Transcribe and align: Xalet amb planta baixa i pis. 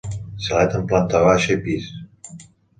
Xalet 0.45 0.77
amb 0.79 0.87
planta 0.93 1.23
baixa 1.27 1.55
i 1.61 1.61
pis. 1.69 1.95